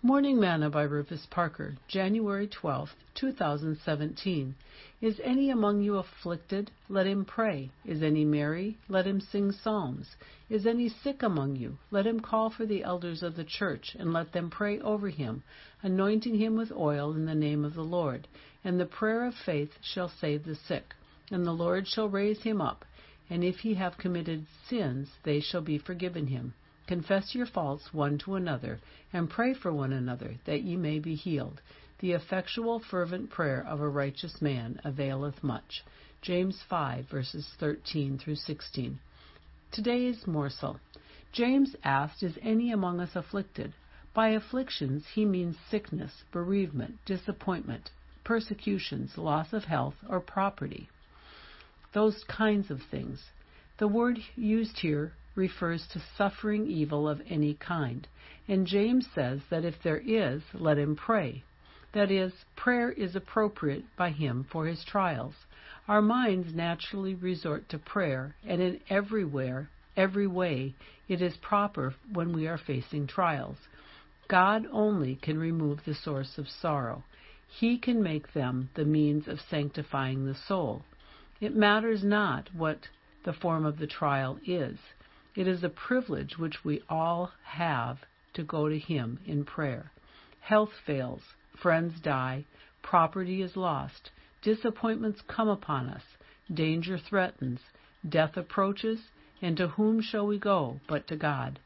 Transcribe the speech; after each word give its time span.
Morning 0.00 0.38
Manna 0.38 0.70
by 0.70 0.84
Rufus 0.84 1.26
Parker, 1.28 1.74
January 1.88 2.46
12, 2.46 2.94
2017. 3.16 4.54
Is 5.00 5.20
any 5.24 5.50
among 5.50 5.82
you 5.82 5.96
afflicted? 5.96 6.70
Let 6.88 7.08
him 7.08 7.24
pray. 7.24 7.72
Is 7.84 8.00
any 8.00 8.24
merry? 8.24 8.78
Let 8.88 9.08
him 9.08 9.20
sing 9.20 9.50
psalms. 9.50 10.14
Is 10.48 10.68
any 10.68 10.88
sick 10.88 11.24
among 11.24 11.56
you? 11.56 11.78
Let 11.90 12.06
him 12.06 12.20
call 12.20 12.48
for 12.48 12.64
the 12.64 12.84
elders 12.84 13.24
of 13.24 13.34
the 13.34 13.42
church, 13.42 13.96
and 13.98 14.12
let 14.12 14.30
them 14.30 14.50
pray 14.50 14.78
over 14.78 15.08
him, 15.08 15.42
anointing 15.82 16.36
him 16.36 16.54
with 16.54 16.70
oil 16.70 17.12
in 17.16 17.26
the 17.26 17.34
name 17.34 17.64
of 17.64 17.74
the 17.74 17.82
Lord. 17.82 18.28
And 18.62 18.78
the 18.78 18.86
prayer 18.86 19.26
of 19.26 19.34
faith 19.34 19.72
shall 19.82 20.08
save 20.08 20.44
the 20.44 20.54
sick, 20.54 20.94
and 21.32 21.44
the 21.44 21.50
Lord 21.50 21.88
shall 21.88 22.08
raise 22.08 22.44
him 22.44 22.60
up. 22.60 22.84
And 23.28 23.42
if 23.42 23.56
he 23.58 23.74
have 23.74 23.98
committed 23.98 24.46
sins, 24.68 25.08
they 25.24 25.40
shall 25.40 25.60
be 25.60 25.76
forgiven 25.76 26.28
him. 26.28 26.54
Confess 26.88 27.34
your 27.34 27.44
faults 27.44 27.92
one 27.92 28.16
to 28.16 28.34
another, 28.34 28.80
and 29.12 29.28
pray 29.28 29.52
for 29.52 29.70
one 29.70 29.92
another, 29.92 30.36
that 30.46 30.62
ye 30.62 30.74
may 30.74 30.98
be 30.98 31.14
healed. 31.14 31.60
The 31.98 32.12
effectual, 32.12 32.80
fervent 32.80 33.28
prayer 33.28 33.62
of 33.62 33.82
a 33.82 33.88
righteous 33.90 34.40
man 34.40 34.80
availeth 34.84 35.44
much. 35.44 35.84
James 36.22 36.62
5, 36.70 37.04
verses 37.10 37.46
13 37.60 38.16
through 38.16 38.36
16. 38.36 38.98
Today's 39.70 40.26
morsel. 40.26 40.80
James 41.30 41.76
asked, 41.84 42.22
Is 42.22 42.38
any 42.40 42.72
among 42.72 43.00
us 43.00 43.14
afflicted? 43.14 43.74
By 44.14 44.28
afflictions 44.28 45.08
he 45.12 45.26
means 45.26 45.58
sickness, 45.70 46.22
bereavement, 46.32 47.04
disappointment, 47.04 47.90
persecutions, 48.24 49.18
loss 49.18 49.52
of 49.52 49.64
health 49.64 49.96
or 50.08 50.20
property. 50.20 50.88
Those 51.92 52.24
kinds 52.24 52.70
of 52.70 52.80
things. 52.90 53.22
The 53.76 53.88
word 53.88 54.20
used 54.36 54.78
here 54.78 55.12
refers 55.38 55.86
to 55.86 56.02
suffering 56.16 56.66
evil 56.66 57.08
of 57.08 57.22
any 57.30 57.54
kind, 57.54 58.08
and 58.48 58.66
James 58.66 59.06
says 59.14 59.40
that 59.48 59.64
if 59.64 59.80
there 59.82 60.02
is, 60.04 60.42
let 60.52 60.76
him 60.76 60.96
pray. 60.96 61.44
That 61.92 62.10
is, 62.10 62.32
prayer 62.56 62.90
is 62.90 63.14
appropriate 63.14 63.84
by 63.96 64.10
him 64.10 64.44
for 64.50 64.66
his 64.66 64.84
trials. 64.84 65.34
Our 65.86 66.02
minds 66.02 66.52
naturally 66.52 67.14
resort 67.14 67.68
to 67.68 67.78
prayer, 67.78 68.34
and 68.44 68.60
in 68.60 68.80
everywhere, 68.90 69.70
every 69.96 70.26
way, 70.26 70.74
it 71.08 71.22
is 71.22 71.36
proper 71.36 71.94
when 72.12 72.32
we 72.32 72.48
are 72.48 72.58
facing 72.58 73.06
trials. 73.06 73.56
God 74.26 74.66
only 74.72 75.16
can 75.16 75.38
remove 75.38 75.84
the 75.84 75.94
source 75.94 76.36
of 76.36 76.48
sorrow. 76.48 77.04
He 77.46 77.78
can 77.78 78.02
make 78.02 78.34
them 78.34 78.70
the 78.74 78.84
means 78.84 79.28
of 79.28 79.40
sanctifying 79.40 80.26
the 80.26 80.34
soul. 80.34 80.82
It 81.40 81.54
matters 81.54 82.02
not 82.02 82.52
what 82.52 82.88
the 83.24 83.32
form 83.32 83.64
of 83.64 83.78
the 83.78 83.86
trial 83.86 84.38
is. 84.44 84.78
It 85.38 85.46
is 85.46 85.62
a 85.62 85.68
privilege 85.68 86.36
which 86.36 86.64
we 86.64 86.82
all 86.88 87.30
have 87.44 87.98
to 88.34 88.42
go 88.42 88.68
to 88.68 88.76
Him 88.76 89.20
in 89.24 89.44
prayer. 89.44 89.92
Health 90.40 90.72
fails, 90.84 91.22
friends 91.54 92.00
die, 92.00 92.44
property 92.82 93.40
is 93.40 93.56
lost, 93.56 94.10
disappointments 94.42 95.22
come 95.28 95.46
upon 95.46 95.90
us, 95.90 96.02
danger 96.52 96.98
threatens, 96.98 97.60
death 98.08 98.36
approaches, 98.36 98.98
and 99.40 99.56
to 99.58 99.68
whom 99.68 100.00
shall 100.00 100.26
we 100.26 100.40
go 100.40 100.80
but 100.88 101.06
to 101.06 101.14
God? 101.14 101.60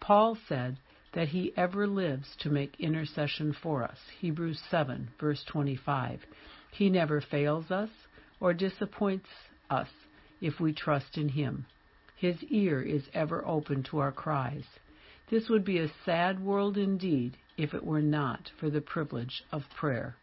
Paul 0.00 0.38
said 0.48 0.78
that 1.12 1.28
he 1.28 1.52
ever 1.58 1.86
lives 1.86 2.34
to 2.38 2.48
make 2.48 2.80
intercession 2.80 3.52
for 3.52 3.82
us. 3.82 3.98
Hebrews 4.18 4.62
7, 4.70 5.10
verse 5.20 5.44
25. 5.44 6.24
He 6.70 6.88
never 6.88 7.20
fails 7.20 7.70
us 7.70 7.90
or 8.40 8.54
disappoints 8.54 9.28
us 9.68 9.90
if 10.40 10.58
we 10.58 10.72
trust 10.72 11.18
in 11.18 11.28
him. 11.28 11.66
His 12.20 12.44
ear 12.50 12.82
is 12.82 13.08
ever 13.14 13.42
open 13.46 13.82
to 13.84 13.98
our 13.98 14.12
cries. 14.12 14.66
This 15.30 15.48
would 15.48 15.64
be 15.64 15.78
a 15.78 15.88
sad 16.04 16.38
world 16.44 16.76
indeed 16.76 17.38
if 17.56 17.72
it 17.72 17.82
were 17.82 18.02
not 18.02 18.50
for 18.60 18.68
the 18.68 18.82
privilege 18.82 19.42
of 19.50 19.70
prayer. 19.74 20.16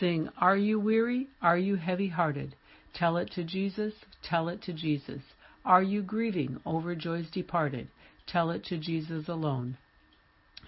Sing, 0.00 0.28
Are 0.38 0.56
you 0.56 0.80
weary? 0.80 1.28
Are 1.40 1.56
you 1.56 1.76
heavy 1.76 2.08
hearted? 2.08 2.56
Tell 2.94 3.16
it 3.16 3.30
to 3.34 3.44
Jesus, 3.44 3.94
tell 4.24 4.48
it 4.48 4.60
to 4.62 4.72
Jesus. 4.72 5.22
Are 5.64 5.84
you 5.84 6.02
grieving 6.02 6.60
over 6.66 6.96
joys 6.96 7.30
departed? 7.30 7.86
Tell 8.26 8.50
it 8.50 8.64
to 8.64 8.76
Jesus 8.76 9.28
alone. 9.28 9.78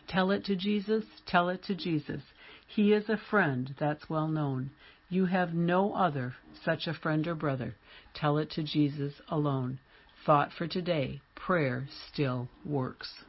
Tell 0.07 0.31
it 0.31 0.45
to 0.45 0.55
Jesus, 0.55 1.05
tell 1.27 1.49
it 1.49 1.65
to 1.65 1.75
Jesus. 1.75 2.23
He 2.69 2.93
is 2.93 3.09
a 3.09 3.17
friend 3.17 3.75
that's 3.81 4.09
well 4.09 4.29
known. 4.29 4.71
You 5.09 5.25
have 5.25 5.55
no 5.55 5.93
other 5.95 6.37
such 6.65 6.87
a 6.87 6.95
friend 6.95 7.27
or 7.27 7.35
brother. 7.35 7.75
Tell 8.15 8.39
it 8.39 8.49
to 8.53 8.63
Jesus 8.63 9.21
alone. 9.29 9.81
Thought 10.25 10.53
for 10.53 10.69
today 10.69 11.21
prayer 11.35 11.89
still 12.09 12.49
works. 12.65 13.25